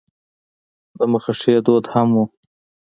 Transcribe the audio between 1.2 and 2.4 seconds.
ښې دود هم و.